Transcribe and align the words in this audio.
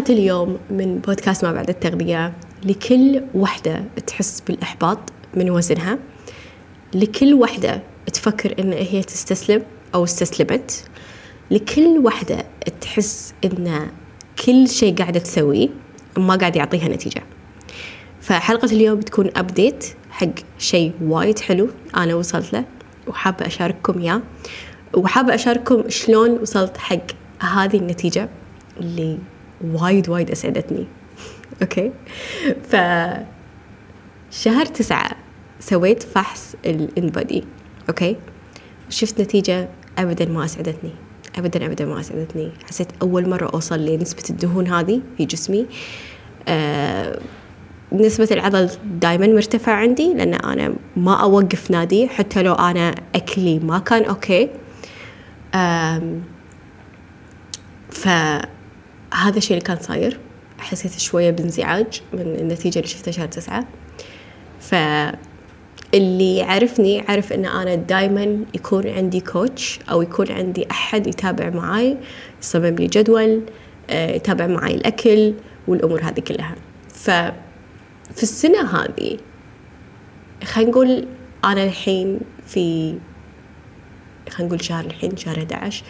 حلقة 0.00 0.12
اليوم 0.12 0.58
من 0.70 0.98
بودكاست 0.98 1.44
ما 1.44 1.52
بعد 1.52 1.68
التغذية 1.68 2.32
لكل 2.64 3.22
وحدة 3.34 3.84
تحس 4.06 4.40
بالإحباط 4.40 4.98
من 5.34 5.50
وزنها 5.50 5.98
لكل 6.94 7.34
وحدة 7.34 7.82
تفكر 8.12 8.54
إن 8.58 8.72
هي 8.72 9.02
تستسلم 9.02 9.62
أو 9.94 10.04
استسلمت 10.04 10.84
لكل 11.50 11.98
وحدة 12.04 12.44
تحس 12.80 13.34
إن 13.44 13.88
كل 14.46 14.68
شيء 14.68 14.94
قاعدة 14.94 15.20
تسويه 15.20 15.68
ما 16.16 16.36
قاعد 16.36 16.56
يعطيها 16.56 16.88
نتيجة. 16.88 17.22
فحلقة 18.20 18.66
اليوم 18.72 18.98
بتكون 18.98 19.30
أبديت 19.36 19.84
حق 20.10 20.34
شيء 20.58 20.92
وايد 21.02 21.38
حلو 21.38 21.68
أنا 21.96 22.14
وصلت 22.14 22.52
له 22.52 22.64
وحابة 23.06 23.46
أشارككم 23.46 23.98
إياه. 23.98 24.22
وحابة 24.94 25.34
أشارككم 25.34 25.88
شلون 25.88 26.30
وصلت 26.30 26.76
حق 26.78 27.06
هذه 27.40 27.76
النتيجة 27.76 28.28
اللي 28.80 29.18
وايد 29.64 30.08
وايد 30.08 30.30
أسعدتني. 30.30 30.86
okay؟ 31.62 31.92
ف 32.68 32.76
شهر 34.30 34.66
تسعة 34.66 35.10
سويت 35.60 36.02
فحص 36.02 36.54
ال 36.66 36.76
InBody. 36.76 37.44
okay؟ 37.88 38.16
شفت 38.88 39.20
نتيجة 39.20 39.68
أبدا 39.98 40.28
ما 40.28 40.44
أسعدتني. 40.44 40.90
أبدا 41.38 41.66
أبدا 41.66 41.84
ما 41.84 42.00
أسعدتني. 42.00 42.52
حسيت 42.68 42.88
أول 43.02 43.28
مرة 43.28 43.50
أوصل 43.54 43.80
لنسبة 43.84 44.22
الدهون 44.30 44.68
هذه 44.68 45.00
في 45.16 45.24
جسمي. 45.24 45.66
آه 46.48 47.20
نسبة 47.92 48.28
العضل 48.30 48.70
دائما 48.84 49.26
مرتفع 49.26 49.72
عندي 49.72 50.14
لأن 50.14 50.34
أنا 50.34 50.74
ما 50.96 51.14
أوقف 51.22 51.70
نادي. 51.70 52.08
حتى 52.08 52.42
لو 52.42 52.54
أنا 52.54 52.94
أكلي 53.14 53.58
ما 53.58 53.78
كان 53.78 54.04
okay. 54.04 54.48
فهذا 59.10 59.38
الشيء 59.38 59.56
اللي 59.56 59.66
كان 59.66 59.76
صاير. 59.80 60.18
حسيت 60.58 60.98
شوية 60.98 61.30
بانزعاج 61.30 62.02
من 62.12 62.20
النتيجة 62.20 62.78
اللي 62.78 62.88
شفتها 62.88 63.12
شهر 63.12 63.26
تسعة. 63.26 63.66
فاللي 64.60 66.36
يعرفني 66.36 67.04
عرف 67.08 67.32
إن 67.32 67.44
أنا 67.44 67.74
دائما 67.74 68.44
يكون 68.54 68.86
عندي 68.86 69.20
كوتش 69.20 69.78
أو 69.90 70.02
يكون 70.02 70.32
عندي 70.32 70.70
أحد 70.70 71.06
يتابع 71.06 71.50
معاي 71.50 71.96
يصمم 72.42 72.64
لي 72.64 72.86
جدول 72.86 73.42
آه، 73.90 74.10
يتابع 74.10 74.46
معاي 74.46 74.74
الأكل 74.74 75.34
والأمور 75.68 76.02
هذه 76.02 76.20
كلها. 76.20 76.54
ف 76.88 77.10
في 78.14 78.22
السنة 78.22 78.60
هذه 78.60 79.18
خلينا 80.44 80.70
نقول 80.70 81.06
أنا 81.44 81.64
الحين 81.64 82.20
في 82.46 82.94
خلينا 84.30 84.48
نقول 84.48 84.64
شهر 84.64 84.84
الحين 84.84 85.16
شهر 85.16 85.38
11 85.38 85.84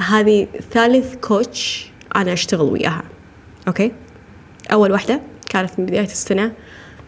هذه 0.00 0.46
ثالث 0.70 1.14
coach 1.16 1.89
أنا 2.16 2.32
أشتغل 2.32 2.66
وياها. 2.66 3.02
okay؟ 3.68 3.92
أول 4.72 4.92
واحدة 4.92 5.20
كانت 5.48 5.70
من 5.78 5.86
بداية 5.86 6.02
السنة 6.04 6.52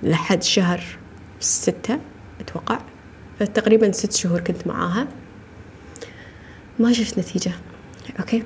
لحد 0.03 0.43
شهر 0.43 0.81
ستة 1.41 1.99
أتوقع. 2.41 2.79
فتقريبا 3.41 3.93
ست 3.93 4.13
شهور 4.13 4.41
كنت 4.41 4.67
معاها. 4.67 5.07
ما 6.79 6.93
شفت 6.93 7.19
نتيجة. 7.19 7.53
okay؟ 8.21 8.43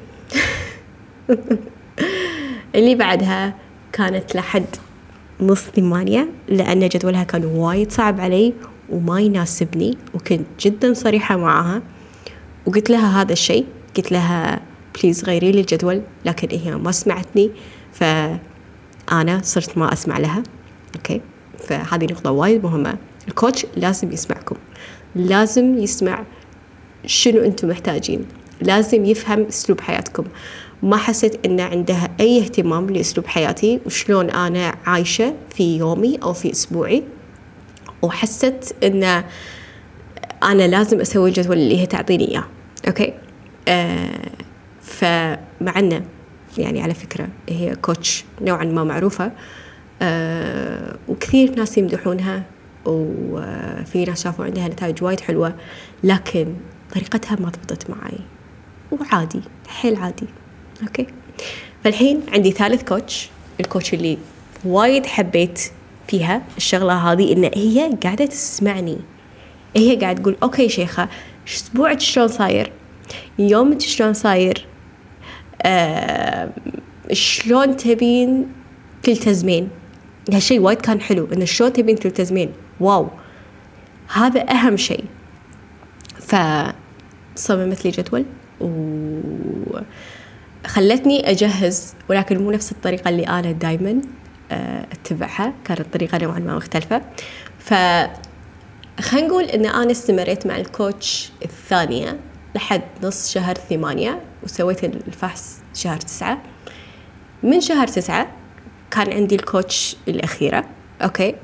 اللي 2.74 2.94
بعدها 2.94 3.54
كانت 3.92 4.36
لحد 4.36 4.66
نص 5.40 5.60
ثمانية 5.60 6.28
لأن 6.48 6.88
جدولها 6.88 7.24
كان 7.24 7.44
وايد 7.44 7.92
صعب 7.92 8.20
علي 8.20 8.54
وما 8.88 9.20
يناسبني 9.20 9.98
وكنت 10.14 10.46
جدا 10.60 10.94
صريحة 10.94 11.36
معاها. 11.36 11.82
وقلت 12.66 12.90
لها 12.90 13.22
هذا 13.22 13.32
الشيء 13.32 13.66
قلت 13.96 14.12
لها 14.12 14.60
please 15.02 15.25
غيري 15.25 15.52
لي 15.52 15.61
الجدول 15.61 16.02
لكن 16.24 16.58
هي 16.58 16.77
ما 16.77 16.92
سمعتني 16.92 17.51
فأنا 17.92 19.40
صرت 19.42 19.79
ما 19.79 19.92
أسمع 19.92 20.18
لها. 20.18 20.42
okay؟ 20.96 21.20
فهذه 21.58 22.05
نقطة 22.05 22.30
وايد 22.30 22.64
مهمة. 22.64 22.98
ال 23.29 23.35
coach 23.35 23.67
لازم 23.77 24.12
يسمعكم. 24.12 24.57
لازم 25.14 25.79
يسمع 25.79 26.24
شنو 27.07 27.45
أنتم 27.45 27.68
محتاجين. 27.68 28.27
لازم 28.61 29.05
يفهم 29.05 29.42
أسلوب 29.42 29.80
حياتكم. 29.80 30.24
ما 30.83 30.96
حسيت 30.96 31.46
ان 31.46 31.61
عندها 31.61 32.08
أي 32.20 32.40
اهتمام 32.40 32.90
لأسلوب 32.90 33.27
حياتي 33.27 33.80
وشلون 33.86 34.30
أنا 34.30 34.74
عايشة 34.86 35.34
في 35.55 35.77
يومي 35.77 36.18
أو 36.23 36.33
في 36.33 36.52
أسبوعي. 36.52 37.02
وحست 38.02 38.74
إن 38.84 39.24
أنا 40.42 40.67
لازم 40.67 41.01
أسوي 41.01 41.28
الجدول 41.28 41.57
اللي 41.57 41.80
هي 41.80 41.86
تعطيني 41.86 42.28
إياه. 42.30 42.45
okay؟ 42.89 43.14
آه 43.68 44.30
فمع 44.86 45.79
انه 45.79 46.02
يعني 46.58 46.83
على 46.83 46.95
فكرة 46.95 47.29
هي 47.48 47.77
coach 47.77 48.24
نوعا 48.41 48.64
ما 48.64 48.85
معروفة 48.85 49.33
آه 50.02 50.97
وكثير 51.08 51.55
ناس 51.57 51.79
يمدحونها 51.79 52.42
وفي 52.85 54.05
ناس 54.05 54.25
شافوا 54.25 54.45
عندها 54.45 54.69
نتائج 54.69 55.02
وايد 55.02 55.20
حلوة 55.20 55.55
لكن 56.05 56.55
طريقتها 56.95 57.36
ما 57.41 57.48
ضبطت 57.48 57.91
معي 57.91 58.19
وعادي 58.92 59.41
حيل 59.69 59.96
عادي. 59.96 60.27
okay؟ 60.83 61.07
فالحين 61.85 62.23
عندي 62.33 62.51
ثالث 62.51 62.83
coach 62.83 63.29
ال 63.61 63.66
coach 63.66 63.95
اللي 63.95 64.19
وايد 64.64 65.07
حبيت 65.07 65.61
فيها 66.08 66.42
الشغلة 66.57 67.13
هذه 67.13 67.33
إن 67.33 67.51
هي 67.55 67.98
قاعدة 68.02 68.27
تسمعني. 68.27 68.98
هي 69.77 69.96
قاعدة 69.96 70.23
تقول 70.23 70.36
okay 70.42 70.68
شيخة 70.69 71.08
أسبوعك 71.48 72.01
شلون 72.01 72.29
صاير؟ 72.29 72.73
يومك 73.39 73.80
شلون 73.80 74.13
صاير؟ 74.13 74.67
آه 75.66 76.50
شلون 77.12 77.77
تبين 77.77 78.46
تلتزمين 79.02 79.68
هالشيء 80.32 80.60
وايد 80.60 80.80
كان 80.80 81.00
حلو 81.00 81.28
إن 81.32 81.46
شلون 81.46 81.72
تبين 81.72 81.96
تلتزمين 81.96 82.52
wow. 82.80 83.08
هذا 84.12 84.50
أهم 84.50 84.77
شيء. 84.77 85.04
فصممت 86.20 87.84
لي 87.84 87.90
جدول 87.90 88.24
و 88.60 88.68
خلتني 90.66 91.30
أجهز 91.30 91.94
ولكن 92.08 92.38
مو 92.38 92.50
نفس 92.50 92.72
الطريقة 92.72 93.08
اللي 93.08 93.22
أنا 93.24 93.52
دايما 93.52 94.00
آه، 94.50 94.86
أتبعها. 94.92 95.52
كانت 95.64 95.86
طريقة 95.92 96.18
نوعا 96.18 96.38
ما 96.38 96.56
مختلفة. 96.56 97.02
ف 97.58 97.74
خلينا 99.00 99.27
نقول 99.28 99.44
إن 99.44 99.66
أنا 99.66 99.90
استمريت 99.90 100.46
مع 100.46 100.56
ال 100.57 100.69
coach 100.69 101.30
الثانية 101.44 102.18
لحد 102.54 102.83
نص 103.02 103.33
شهر 103.33 103.54
ثمانية. 103.54 104.20
وسويت 104.46 104.84
الفحص 104.84 105.58
شهر 105.74 105.96
تسعة. 105.96 106.39
من 107.42 107.61
شهر 107.61 107.86
تسعة 107.86 108.27
كان 108.90 109.12
عندي 109.12 109.34
ال 109.34 109.45
coach 109.45 109.96
الأخيرة 110.08 110.64
okay؟ 111.02 111.34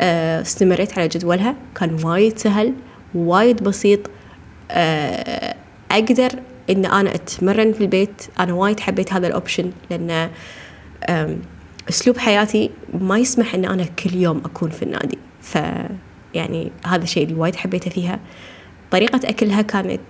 آه، 0.00 0.40
استمريت 0.40 0.98
على 0.98 1.08
جدولها 1.08 1.56
كان 1.74 2.04
وايد 2.04 2.38
سهل 2.38 2.74
وايد 3.14 3.62
بسيط. 3.62 4.00
آه، 4.70 5.56
أقدر 5.90 6.30
إن 6.70 6.84
أنا 6.84 7.14
أتمرن 7.14 7.72
في 7.72 7.80
البيت. 7.80 8.22
أنا 8.40 8.52
وايد 8.52 8.80
حبيت 8.80 9.12
هذا 9.12 9.26
ال 9.26 9.32
option 9.32 9.70
لأن 9.90 10.30
أسلوب 11.88 12.18
حياتي 12.18 12.70
ما 13.00 13.18
يسمح 13.18 13.54
إن 13.54 13.64
أنا 13.64 13.84
كل 13.84 14.14
يوم 14.14 14.42
أكون 14.44 14.70
في 14.70 14.82
النادي. 14.82 15.18
ف 15.42 15.58
يعني 16.34 16.72
هذا 16.86 17.02
الشيء 17.02 17.24
اللي 17.24 17.34
وايد 17.34 17.56
حبيته 17.56 17.90
فيها. 17.90 18.20
طريقة 18.90 19.20
أكلها 19.24 19.62
كانت 19.62 20.00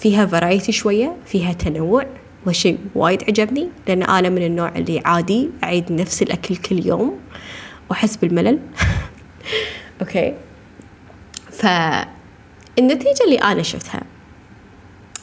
فيها 0.00 0.26
variety 0.26 0.72
شوية 0.72 1.16
فيها 1.26 1.52
تنوع. 1.52 2.06
وشيء 2.46 2.78
وايد 2.94 3.24
عجبني 3.24 3.68
لأن 3.88 4.02
أنا 4.02 4.28
من 4.28 4.42
النوع 4.42 4.68
اللي 4.68 5.02
عادي 5.04 5.50
أعيد 5.64 5.92
نفس 5.92 6.22
الأكل 6.22 6.56
كل 6.56 6.86
يوم 6.86 7.18
وأحس 7.90 8.16
بالملل. 8.16 8.58
okay. 10.00 10.34
فالنتيجة 11.50 13.24
اللي 13.24 13.36
أنا 13.36 13.62
شفتها 13.62 14.02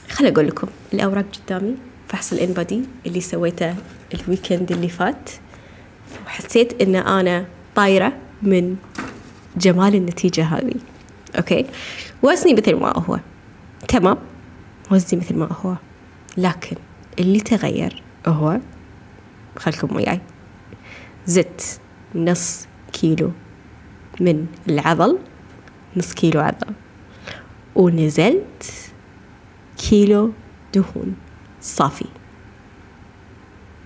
خليني 0.09 0.33
أقول 0.33 0.47
لكم 0.47 0.67
الأوراق 0.93 1.25
قدامي 1.45 1.75
فحص 2.07 2.33
ال 2.33 2.40
InBody 2.40 2.81
اللي 3.05 3.21
سويته 3.21 3.75
ال 4.13 4.21
weekend 4.21 4.71
اللي 4.71 4.89
فات 4.89 5.29
وحسيت 6.25 6.81
إن 6.81 6.95
أنا 6.95 7.45
طايرة 7.75 8.13
من 8.41 8.75
جمال 9.57 9.95
النتيجة 9.95 10.43
هذه. 10.43 10.73
okay. 11.37 11.65
وزني 12.23 12.53
مثل 12.53 12.75
ما 12.75 12.97
هو. 12.97 13.19
تمام. 13.87 14.17
وزني 14.91 15.19
مثل 15.19 15.35
ما 15.35 15.53
هو. 15.53 15.75
لكن 16.37 16.75
اللي 17.19 17.39
تغير 17.39 18.03
هو 18.27 18.59
خلكم 19.57 19.95
وياي. 19.95 20.21
زدت 21.25 21.81
نص 22.15 22.67
كيلو 22.93 23.31
من 24.19 24.47
العضل 24.69 25.19
نص 25.97 26.13
كيلو 26.13 26.41
عضل. 26.41 26.73
ونزلت 27.75 28.91
كيلو 29.77 30.31
دهون 30.73 31.15
صافي. 31.61 32.05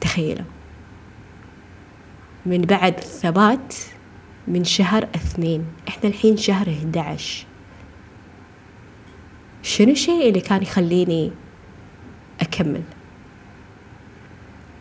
تخيلوا. 0.01 0.45
من 2.45 2.61
بعد 2.61 2.99
ثبات 2.99 3.73
من 4.47 4.63
شهر 4.63 5.03
اثنين. 5.03 5.65
إحنا 5.88 6.09
الحين 6.09 6.38
شهر 6.38 6.69
11 6.69 7.45
شنو 9.63 9.92
الشيء 9.92 10.30
اللي 10.30 10.42
كان 10.42 10.62
يخليني 10.62 11.31
أكمل؟ 12.42 12.83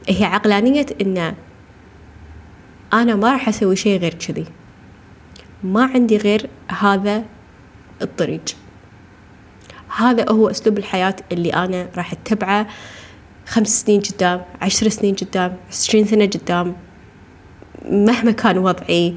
هي 0.09 0.25
عقلانية 0.25 0.87
إن 1.01 1.35
أنا 2.93 3.17
ما 3.17 3.33
راح 3.33 3.49
أسوي 3.49 3.77
شيء 3.77 4.01
غير 4.01 4.15
كذي. 4.15 4.45
ما 5.65 5.85
عندي 5.85 6.17
غير 6.17 6.51
هذا 6.69 7.25
الطريق 8.03 8.43
هذا 9.97 10.31
هو 10.31 10.51
أسلوب 10.51 10.79
الحياة 10.79 11.17
اللي 11.33 11.51
أنا 11.55 11.89
راح 11.97 12.13
أتبعه 12.13 12.67
خمس 13.47 13.83
سنين 13.83 14.01
قدام 14.01 14.43
عشر 14.63 14.89
سنين 14.89 15.15
قدام 15.15 15.57
عشرين 15.69 16.07
سنة 16.07 16.27
قدام. 16.27 16.77
مهما 17.85 18.31
كان 18.31 18.59
وضعي 18.59 19.15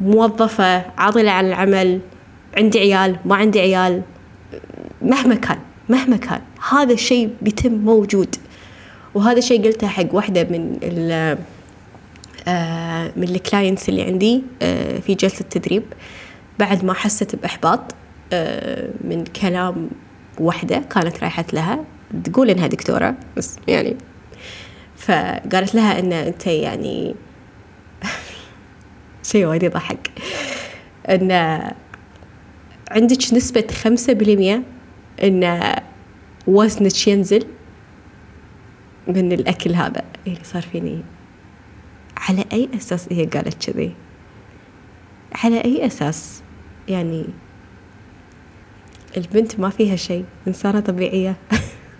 موظفة 0.00 0.76
عاطلة 0.98 1.30
عن 1.30 1.46
العمل 1.46 2.00
عندي 2.56 2.78
عيال 2.78 3.18
ما 3.24 3.36
عندي 3.36 3.60
عيال. 3.60 4.02
مهما 5.12 5.34
كان 5.34 5.58
مهما 5.88 6.16
كان 6.16 6.40
هذا 6.70 6.92
الشيء 6.92 7.34
بيتم 7.42 7.72
موجود. 7.72 8.36
وهذا 9.14 9.38
الشيء 9.38 9.64
قلته 9.64 9.86
حق 9.86 10.14
واحدة 10.14 10.44
من 10.44 10.78
ال 10.82 11.38
آه، 12.48 13.12
من 13.16 13.22
الكلاينتس 13.22 13.88
اللي 13.88 14.02
عندي 14.02 14.42
آه، 14.62 14.98
في 14.98 15.14
جلسة 15.14 15.44
تدريب. 15.50 15.82
بعد 16.58 16.84
ما 16.84 16.94
حست 16.94 17.36
بإحباط 17.36 17.94
آه، 18.32 18.88
من 19.04 19.24
كلام 19.24 19.90
واحدة 20.38 20.78
كانت 20.78 21.20
رايحت 21.20 21.54
لها 21.54 21.84
تقول 22.24 22.50
إنها 22.50 22.66
دكتورة 22.66 23.14
بس 23.36 23.56
يعني 23.68 23.96
فقالت 24.96 25.74
لها 25.74 25.98
إن 25.98 26.12
أنت 26.12 26.46
يعني 26.46 27.14
شيء 29.32 29.46
وايد 29.46 29.62
يضحك. 29.62 30.10
إن 31.08 31.32
عندك 32.90 33.34
نسبة 33.34 33.66
خمسة 33.82 34.12
بالمية 34.12 34.62
إن 35.22 35.74
وزنك 36.46 37.08
ينزل 37.08 37.46
من 39.06 39.32
الأكل 39.32 39.74
هذا. 39.74 40.04
اللي 40.26 40.44
صار 40.44 40.62
فيني. 40.62 41.02
على 42.16 42.44
أي 42.52 42.68
أساس؟ 42.76 43.08
هي 43.12 43.24
قالت 43.24 43.70
كذي. 43.70 43.94
على 45.34 45.64
أي 45.64 45.86
أساس؟ 45.86 46.42
يعني 46.88 47.24
البنت 49.16 49.60
ما 49.60 49.70
فيها 49.70 49.96
شيء 49.96 50.24
إنسانة 50.48 50.80
طبيعية. 50.80 51.36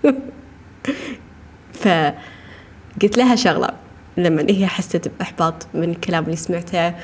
فقلت 1.82 3.16
لها 3.16 3.36
شغلة. 3.36 3.68
لما 4.16 4.46
هي 4.48 4.66
حست 4.66 5.08
بإحباط 5.08 5.66
من 5.74 5.90
الكلام 5.90 6.24
اللي 6.24 6.36
سمعته 6.36 6.94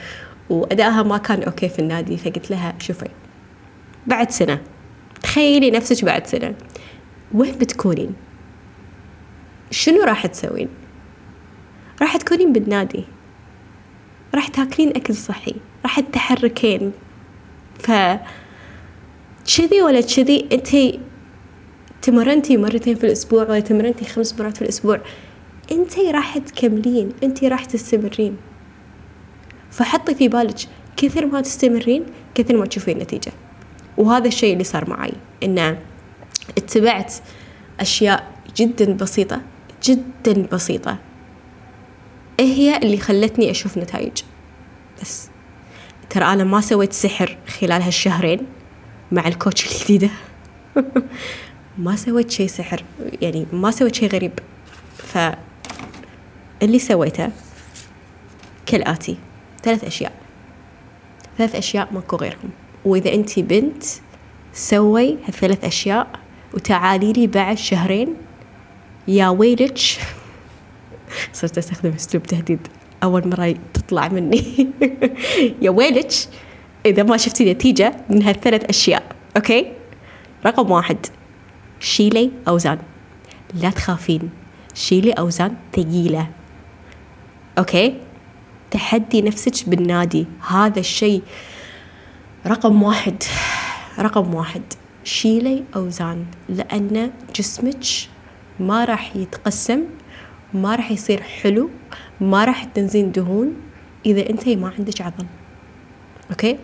وأدائها 0.50 1.02
ما 1.02 1.18
كان 1.18 1.42
أوكي 1.42 1.68
في 1.68 1.78
النادي 1.78 2.16
فقلت 2.16 2.50
لها 2.50 2.74
شوفي 2.78 3.08
بعد 4.06 4.30
سنة 4.30 4.60
تخيلي 5.38 5.70
نفسك 5.70 6.04
بعد 6.04 6.26
سنة. 6.26 6.54
وين 7.34 7.58
بتكونين؟ 7.58 8.14
شنو 9.70 10.02
راح 10.02 10.26
تسوين؟ 10.26 10.68
راح 12.00 12.16
تكونين 12.16 12.52
بالنادي. 12.52 13.04
راح 14.34 14.48
تاكلين 14.48 14.88
أكل 14.88 15.14
صحي. 15.14 15.54
راح 15.82 16.00
تتحركين. 16.00 16.92
ف 17.78 17.90
كذي 19.56 19.82
ولا 19.82 20.00
كذي 20.00 20.48
أنت 20.52 21.00
تمرنتي 22.02 22.56
مرتين 22.56 22.94
في 22.94 23.04
الأسبوع 23.04 23.42
ولا 23.42 23.60
تمرنتي 23.60 24.04
خمس 24.04 24.40
مرات 24.40 24.56
في 24.56 24.62
الأسبوع 24.62 25.00
أنت 25.72 25.98
راح 25.98 26.38
تكملين. 26.38 27.12
أنت 27.22 27.44
راح 27.44 27.64
تستمرين. 27.64 28.36
فحطي 29.70 30.14
في 30.14 30.28
بالك 30.28 30.58
كثر 30.96 31.26
ما 31.26 31.40
تستمرين 31.40 32.06
كثر 32.34 32.56
ما 32.56 32.66
تشوفين 32.66 32.98
نتيجة 32.98 33.32
وهذا 33.98 34.28
الشيء 34.28 34.52
اللي 34.52 34.64
صار 34.64 34.90
معي 34.90 35.12
إنه 35.42 35.78
اتبعت 36.58 37.14
أشياء 37.80 38.32
جدا 38.56 38.92
بسيطة 38.92 39.40
جدا 39.84 40.46
بسيطة. 40.52 40.98
إيه 42.40 42.54
هي 42.54 42.76
اللي 42.76 42.96
خلتني 42.96 43.50
أشوف 43.50 43.78
نتائج. 43.78 44.22
بس 45.02 45.28
ترى 46.10 46.24
أنا 46.24 46.44
ما 46.44 46.60
سويت 46.60 46.92
سحر 46.92 47.36
خلال 47.60 47.82
هالشهرين 47.82 48.46
مع 49.12 49.28
الكوتش 49.28 49.72
الجديدة. 49.72 50.10
ما 51.78 51.96
سويت 51.96 52.30
شيء 52.30 52.46
سحر 52.46 52.84
يعني 53.22 53.46
ما 53.52 53.70
سويت 53.70 53.94
شيء 53.94 54.08
غريب. 54.08 54.32
فاللي 54.96 56.78
سويته 56.78 57.30
كالآتي 58.66 59.16
ثلاث 59.62 59.84
أشياء. 59.84 60.12
ثلاث 61.38 61.54
أشياء 61.54 61.88
ماكو 61.92 62.16
غيرهم. 62.16 62.50
وإذا 62.88 63.14
أنت 63.14 63.38
بنت 63.38 63.84
سوي 64.52 65.16
هالثلاث 65.24 65.64
أشياء 65.64 66.08
وتعالي 66.54 67.12
لي 67.12 67.26
بعد 67.26 67.58
شهرين. 67.58 68.14
يا 69.08 69.28
ويلك. 69.28 69.78
صرت 71.32 71.58
أستخدم 71.58 71.92
أسلوب 71.92 72.22
تهديد 72.22 72.68
أول 73.02 73.28
مرة 73.28 73.54
تطلع 73.74 74.08
مني. 74.08 74.68
يا 75.62 75.70
ويلك 75.70 76.12
إذا 76.86 77.02
ما 77.02 77.16
شفتي 77.16 77.52
نتيجة 77.52 77.96
من 78.10 78.22
هالثلاث 78.22 78.64
أشياء 78.64 79.02
okay؟ 79.36 79.72
رقم 80.46 80.70
واحد 80.70 81.06
شيلي 81.80 82.30
أوزان. 82.48 82.78
لا 83.54 83.70
تخافين 83.70 84.30
شيلي 84.74 85.12
أوزان 85.12 85.54
ثقيلة. 85.72 86.26
okay؟ 87.58 87.94
تحدي 88.70 89.22
نفسك 89.22 89.68
بالنادي. 89.68 90.26
هذا 90.48 90.80
الشيء 90.80 91.22
رقم 92.48 92.82
واحد. 92.82 93.22
رقم 93.98 94.34
واحد 94.34 94.62
شيلي 95.04 95.64
أوزان 95.76 96.26
لأن 96.48 97.10
جسمك 97.34 97.84
ما 98.60 98.84
راح 98.84 99.16
يتقسم 99.16 99.84
ما 100.54 100.74
راح 100.74 100.90
يصير 100.90 101.22
حلو 101.22 101.70
ما 102.20 102.44
راح 102.44 102.64
تنزلين 102.64 103.12
دهون 103.12 103.54
إذا 104.06 104.30
أنت 104.30 104.48
ما 104.48 104.72
عندك 104.78 105.00
عضل. 105.00 105.26
okay؟ 106.30 106.58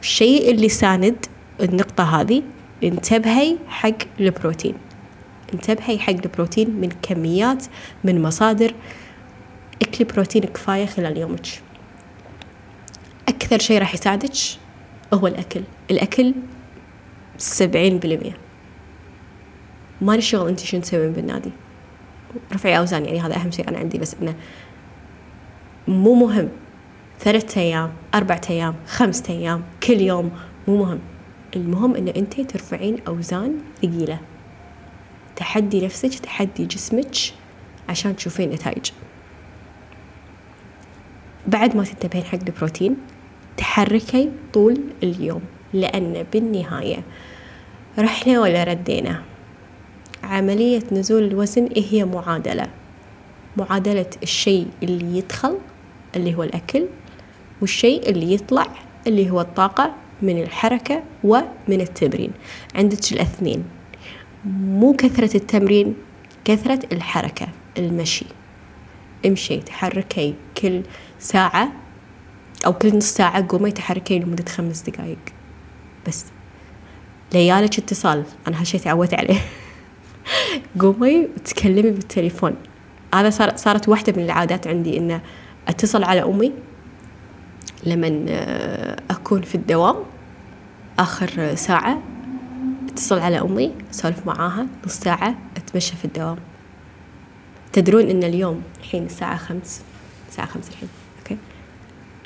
الشيء 0.00 0.50
اللي 0.50 0.68
ساند 0.68 1.26
النقطة 1.60 2.20
هذه 2.20 2.42
انتبهي 2.84 3.56
حق 3.68 3.98
البروتين. 4.20 4.74
انتبهي 5.54 5.98
حق 5.98 6.10
البروتين 6.10 6.70
من 6.70 6.88
كميات 7.02 7.64
من 8.04 8.22
مصادر. 8.22 8.74
اكلي 9.82 10.04
بروتين 10.04 10.42
كفاية 10.42 10.86
خلال 10.86 11.18
يومك. 11.18 11.46
أكثر 13.28 13.58
شيء 13.58 13.78
راح 13.78 13.94
يساعدك 13.94 14.32
هو 15.14 15.26
الأكل. 15.26 15.62
الأكل 15.90 16.34
سبعين 17.38 17.98
بالمية. 17.98 18.36
ما 20.00 20.20
شغل 20.20 20.48
أنت 20.48 20.60
شو 20.60 20.80
تسوين 20.80 21.12
بالنادي. 21.12 21.50
رفعي 22.52 22.78
أوزان 22.78 23.04
يعني 23.04 23.20
هذا 23.20 23.36
أهم 23.36 23.50
شيء 23.50 23.68
أنا 23.68 23.78
عندي 23.78 23.98
بس 23.98 24.16
إنه 24.22 24.34
مو 25.88 26.14
مهم. 26.14 26.48
ثلاثة 27.20 27.60
أيام 27.60 27.92
أربعة 28.14 28.40
أيام 28.50 28.74
خمسة 28.86 29.34
أيام 29.34 29.62
كل 29.82 30.00
يوم 30.00 30.30
مو 30.68 30.76
مهم. 30.76 30.98
المهم 31.56 31.96
إن 31.96 32.08
أنت 32.08 32.40
ترفعين 32.40 32.96
أوزان 33.08 33.58
ثقيلة. 33.82 34.18
تحدي 35.36 35.84
نفسك 35.84 36.18
تحدي 36.18 36.64
جسمك 36.64 37.16
عشان 37.88 38.16
تشوفين 38.16 38.50
نتائج. 38.50 38.90
بعد 41.46 41.76
ما 41.76 41.84
تنتبهين 41.84 42.24
حق 42.24 42.38
البروتين 42.48 42.96
تحركي 43.56 44.30
طول 44.52 44.80
اليوم 45.02 45.42
لأن 45.72 46.26
بالنهاية 46.32 47.02
رحنا 47.98 48.40
ولا 48.40 48.64
ردينا 48.64 49.22
عملية 50.22 50.82
نزول 50.92 51.24
الوزن 51.24 51.68
هي 51.76 52.04
معادلة. 52.04 52.66
معادلة 53.56 54.06
الشيء 54.22 54.66
اللي 54.82 55.18
يدخل 55.18 55.58
اللي 56.16 56.34
هو 56.34 56.42
الأكل 56.42 56.86
والشيء 57.60 58.08
اللي 58.10 58.34
يطلع 58.34 58.66
اللي 59.06 59.30
هو 59.30 59.40
الطاقة 59.40 59.94
من 60.22 60.42
الحركة 60.42 61.02
ومن 61.24 61.80
التمرين. 61.80 62.32
عندك 62.74 63.12
الاثنين. 63.12 63.64
مو 64.44 64.92
كثرة 64.92 65.36
التمرين 65.36 65.94
كثرة 66.44 66.80
الحركة 66.92 67.48
المشي. 67.78 68.26
امشي 69.26 69.56
تحركي 69.56 70.34
كل 70.62 70.82
ساعة 71.18 71.72
أو 72.66 72.72
كل 72.72 72.96
نص 72.96 73.04
ساعة 73.04 73.46
قومي 73.48 73.70
تحركي 73.70 74.18
لمدة 74.18 74.44
خمس 74.44 74.82
دقايق. 74.82 75.18
بس. 76.08 76.24
ليالك 77.32 77.78
اتصال. 77.78 78.24
أنا 78.48 78.60
هالشي 78.60 78.78
تعودت 78.78 79.14
عليه. 79.14 79.40
قومي 80.80 81.28
وتكلمي 81.36 81.90
بالتليفون. 81.90 82.54
هذا 83.14 83.30
صار 83.30 83.56
صارت 83.56 83.88
واحدة 83.88 84.12
من 84.16 84.24
العادات 84.24 84.66
عندي 84.66 84.98
إنه 84.98 85.20
أتصل 85.68 86.04
على 86.04 86.22
أمي 86.22 86.52
لما 87.86 88.26
آه، 88.28 88.96
أكون 89.10 89.42
في 89.42 89.54
الدوام. 89.54 89.96
آخر 90.98 91.54
ساعة 91.54 92.02
أتصل 92.88 93.18
على 93.18 93.40
أمي 93.40 93.72
أسولف 93.90 94.26
معاها 94.26 94.66
نص 94.86 94.94
ساعة 94.94 95.34
أتمشى 95.56 95.96
في 95.96 96.04
الدوام. 96.04 96.36
تدرون 97.72 98.10
إن 98.10 98.22
اليوم 98.24 98.62
الحين 98.80 99.04
الساعة 99.04 99.36
خمس 99.36 99.82
الساعة 100.28 100.46
خمس 100.46 100.68
الحين. 100.68 100.88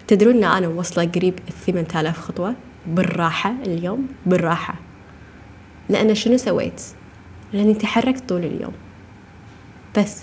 تدرون 0.08 0.36
إن 0.36 0.44
أنا 0.44 0.68
موصلة 0.68 1.04
قريب 1.04 1.38
الثمان 1.48 1.86
آلاف 1.96 2.18
خطوة؟ 2.18 2.54
بالراحة 2.86 3.54
اليوم 3.66 4.08
بالراحة. 4.26 4.74
لأن 5.88 6.14
شنو 6.14 6.36
سويت؟ 6.36 6.82
لأني 7.52 7.74
تحركت 7.74 8.28
طول 8.28 8.44
اليوم. 8.44 8.72
بس 9.98 10.22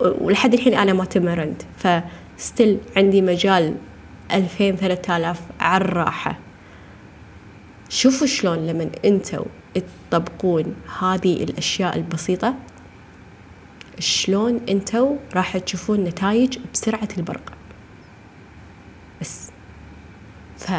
ولحد 0.00 0.54
الحين 0.54 0.74
أنا 0.74 0.92
ما 0.92 1.04
تمرنت 1.04 1.62
فستيل 1.78 2.78
عندي 2.96 3.22
مجال 3.22 3.74
ألفين 4.32 4.76
ثلاثة 4.76 5.16
آلاف 5.16 5.40
على 5.60 5.84
الراحة. 5.84 6.38
شوفوا 7.88 8.26
شلون 8.26 8.66
لما 8.66 8.90
أنتوا 9.04 9.44
تطبقون 10.10 10.74
هذه 11.00 11.44
الأشياء 11.44 11.96
البسيطة. 11.96 12.54
شلون 13.98 14.60
أنتوا 14.68 15.16
راح 15.34 15.58
تشوفون 15.58 16.04
نتائج 16.04 16.58
بسرعة 16.74 17.08
البرق 17.18 17.52
بس 19.20 19.50
ف 20.62 20.70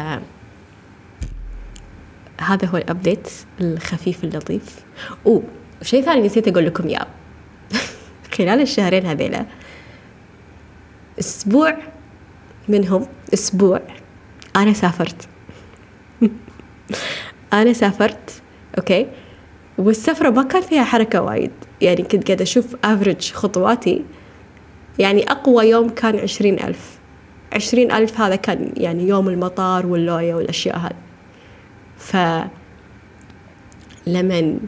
هذا 2.40 2.66
هو 2.66 2.76
الابديت 2.76 3.28
الخفيف 3.60 4.24
اللطيف. 4.24 4.84
اوه 5.26 5.42
شيء 5.82 6.02
ثاني 6.02 6.26
نسيت 6.26 6.48
أقول 6.48 6.66
لكم 6.66 6.88
إياه. 6.88 7.06
خلال 8.36 8.60
الشهرين 8.60 9.06
هذيلا. 9.06 9.46
أسبوع 11.18 11.76
منهم 12.68 13.06
أسبوع 13.34 13.80
أنا 14.56 14.72
سافرت. 14.72 15.28
أنا 17.52 17.72
سافرت 17.72 18.42
أوكي؟ 18.78 19.06
والسفرة 19.78 20.30
ما 20.30 20.42
كان 20.42 20.62
فيها 20.62 20.84
حركة 20.84 21.20
وايد. 21.20 21.52
يعني 21.80 22.02
كنت 22.02 22.26
قاعدة 22.26 22.42
أشوف 22.42 22.76
أفرج 22.84 23.32
خطواتي. 23.32 24.04
يعني 24.98 25.30
أقوى 25.30 25.68
يوم 25.68 25.88
كان 25.88 26.18
عشرين 26.18 26.58
ألف. 26.58 26.93
عشرين 27.54 27.92
ألف 27.92 28.20
هذا 28.20 28.36
كان 28.36 28.72
يعني 28.76 29.08
يوم 29.08 29.28
المطار 29.28 29.86
واللوية 29.86 30.34
والأشياء 30.34 30.78
هذه. 30.78 30.96
ف 31.98 32.16
لمن 34.06 34.60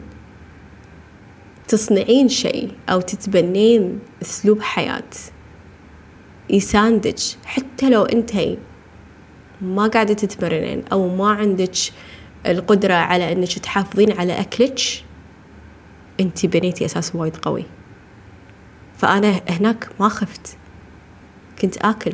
تصنعين 1.67 2.29
شيء 2.29 2.71
أو 2.89 3.01
تتبنين 3.01 3.99
أسلوب 4.21 4.61
حياة 4.61 5.03
يساندج 6.49 7.23
حتى 7.45 7.89
لو 7.89 8.03
أنتي 8.03 8.57
ما 9.61 9.87
قاعدة 9.87 10.13
تتمرنين 10.13 10.83
أو 10.91 11.15
ما 11.15 11.29
عندك 11.29 11.75
القدرة 12.45 12.93
على 12.93 13.31
أنك 13.31 13.59
تحافظين 13.59 14.11
على 14.19 14.39
أكلك 14.39 14.79
أنت 16.19 16.45
بنيتي 16.45 16.85
أساس 16.85 17.15
وايد 17.15 17.37
قوي. 17.37 17.65
فأنا 18.97 19.41
هناك 19.49 19.89
ما 19.99 20.09
خفت. 20.09 20.57
كنت 21.61 21.77
آكل. 21.77 22.13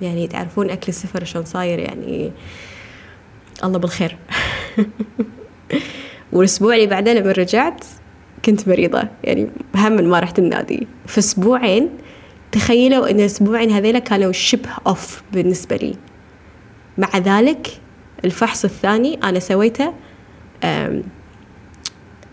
يعني 0.00 0.26
تعرفون 0.26 0.70
أكل 0.70 0.88
السفر 0.88 1.24
شلون 1.24 1.44
صاير 1.44 1.78
يعني 1.78 2.32
الله 3.64 3.78
بالخير. 3.78 4.16
والأسبوع 6.32 6.74
اللي 6.74 6.86
بعده 6.86 7.12
لما 7.14 7.32
رجعت؟ 7.32 7.84
كنت 8.44 8.68
مريضة 8.68 9.08
يعني 9.24 9.50
هم 9.74 9.92
ما 9.92 10.20
رحت 10.20 10.38
النادي. 10.38 10.86
في 11.06 11.18
أسبوعين 11.18 11.88
تخيلوا 12.52 13.10
أن 13.10 13.20
الأسبوعين 13.20 13.70
هذيلا 13.70 13.98
كانوا 13.98 14.32
شبه 14.32 14.70
أوف 14.86 15.22
بالنسبة 15.32 15.76
لي. 15.76 15.96
مع 16.98 17.18
ذلك 17.18 17.80
الفحص 18.24 18.64
الثاني 18.64 19.18
أنا 19.24 19.38
سويته 19.38 19.92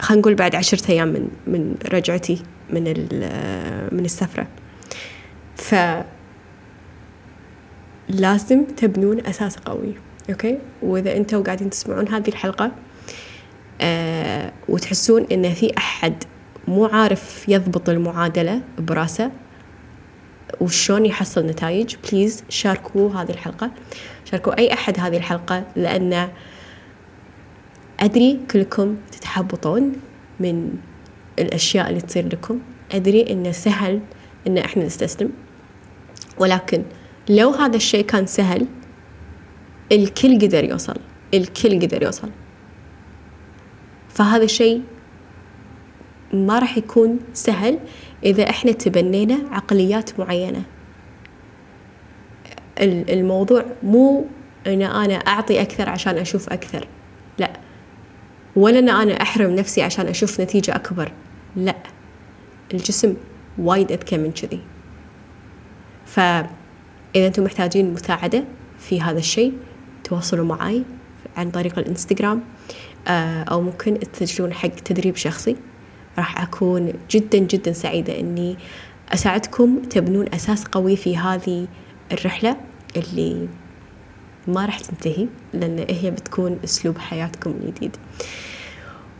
خلينا 0.01 0.21
نقول 0.21 0.35
بعد 0.35 0.55
عشرة 0.55 0.91
أيام 0.91 1.07
من 1.07 1.27
من 1.47 1.75
رجعتي 1.93 2.43
من 2.69 2.83
من 3.91 4.05
السفرة. 4.05 4.47
ف 5.55 5.75
لازم 8.13 8.65
تبنون 8.65 9.25
أساس 9.25 9.57
قوي 9.57 9.93
أوكي؟ 10.29 10.57
وإذا 10.81 11.17
أنتوا 11.17 11.43
قاعدين 11.43 11.69
تسمعون 11.69 12.07
هذه 12.07 12.27
الحلقة 12.27 12.71
آه 13.81 14.51
وتحسون 14.69 15.25
إن 15.31 15.53
في 15.53 15.77
أحد 15.77 16.23
مو 16.67 16.85
عارف 16.85 17.45
يضبط 17.49 17.89
المعادلة 17.89 18.61
براسه 18.77 19.31
وشون 20.61 21.05
يحصل 21.05 21.45
نتائج 21.45 21.95
بليز 22.11 22.43
شاركوا 22.49 23.09
هذه 23.09 23.29
الحلقة. 23.31 23.71
شاركوا 24.25 24.57
أي 24.57 24.73
أحد 24.73 24.99
هذه 24.99 25.17
الحلقة 25.17 25.63
لأن 25.75 26.29
أدري 27.99 28.39
كلكم 28.51 28.97
تتحبطون 29.11 29.93
من 30.39 30.69
الأشياء 31.39 31.89
اللي 31.89 32.01
تصير 32.01 32.25
لكم. 32.27 32.59
أدري 32.91 33.31
إنه 33.31 33.51
سهل 33.51 33.99
إن 34.47 34.57
إحنا 34.57 34.85
نستسلم 34.85 35.31
ولكن 36.37 36.83
لو 37.29 37.49
هذا 37.49 37.75
الشيء 37.75 38.05
كان 38.05 38.25
سهل 38.25 38.67
الكل 39.91 40.39
قدر 40.39 40.63
يوصل 40.63 40.95
الكل 41.33 41.79
قدر 41.81 42.03
يوصل. 42.03 42.29
فهذا 44.09 44.43
الشيء 44.43 44.81
ما 46.33 46.59
راح 46.59 46.77
يكون 46.77 47.19
سهل 47.33 47.79
إذا 48.23 48.49
إحنا 48.49 48.71
تبنينا 48.71 49.37
عقليات 49.51 50.19
معينة. 50.19 50.63
الموضوع 52.81 53.65
مو 53.83 54.25
أن 54.67 54.81
أنا 54.81 55.15
أعطي 55.15 55.61
أكثر 55.61 55.89
عشان 55.89 56.17
أشوف 56.17 56.49
أكثر 56.49 56.87
لا. 57.37 57.53
ولا 58.55 58.79
أن 58.79 58.89
أنا 58.89 59.21
أحرم 59.21 59.55
نفسي 59.55 59.81
عشان 59.81 60.07
أشوف 60.07 60.41
نتيجة 60.41 60.75
أكبر 60.75 61.11
لا. 61.55 61.75
الجسم 62.73 63.15
وايد 63.57 63.91
أذكى 63.91 64.17
من 64.17 64.31
كذي. 64.31 64.59
فإذا 67.13 67.27
أنتم 67.27 67.43
محتاجين 67.43 67.93
مساعدة 67.93 68.43
في 68.79 69.01
هذا 69.01 69.19
الشيء 69.19 69.53
تواصلوا 70.03 70.45
معي 70.45 70.83
عن 71.37 71.51
طريق 71.51 71.79
الإنستغرام 71.79 72.41
آه، 73.07 73.43
أو 73.43 73.61
ممكن 73.61 73.99
تسجلون 73.99 74.53
حق 74.53 74.69
تدريب 74.69 75.15
شخصي. 75.15 75.55
راح 76.17 76.41
أكون 76.41 76.93
جدا 77.11 77.37
جدا 77.37 77.73
سعيدة 77.73 78.19
أني 78.19 78.57
أساعدكم 79.09 79.81
تبنون 79.81 80.25
أساس 80.33 80.63
قوي 80.63 80.95
في 80.95 81.17
هذه 81.17 81.67
الرحلة 82.11 82.57
اللي 82.97 83.47
ما 84.47 84.65
راح 84.65 84.79
تنتهي 84.79 85.27
لأن 85.53 85.85
هي 85.89 86.11
بتكون 86.11 86.59
أسلوب 86.63 86.97
حياتكم 86.97 87.51
الجديد. 87.51 87.97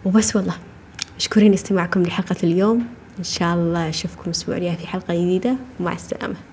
وبس 0.06 0.36
والله 0.36 0.56
مشكورين 1.18 1.54
استماعكم 1.54 2.04
لحلقة 2.04 2.36
اليوم. 2.44 2.88
إن 3.20 3.24
شاء 3.24 3.56
الله 3.56 3.90
أشوفكم 3.90 4.32
الجاي 4.48 4.76
في 4.76 4.88
حلقة 4.88 5.14
جديدة. 5.14 5.56
ومع 5.80 5.94
السلامة. 5.94 6.53